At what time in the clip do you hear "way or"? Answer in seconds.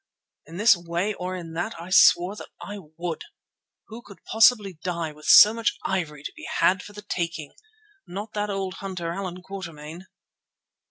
0.75-1.35